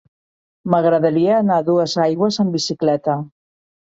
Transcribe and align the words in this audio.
M'agradaria 0.73 1.35
anar 1.41 1.59
a 1.63 1.67
Duesaigües 1.67 2.39
amb 2.45 2.57
bicicleta. 2.59 3.19